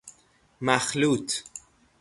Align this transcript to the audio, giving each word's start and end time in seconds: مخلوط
مخلوط 0.61 1.43